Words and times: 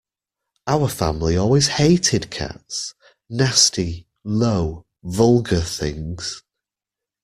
Our 0.65 0.87
family 0.89 1.37
always 1.37 1.67
hated 1.67 2.31
cats: 2.31 2.95
nasty, 3.29 4.07
low, 4.23 4.87
vulgar 5.03 5.61
things! 5.61 6.41